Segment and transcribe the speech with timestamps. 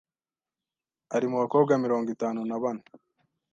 [1.15, 2.83] ari mu bakobwa mirongo itanu nabane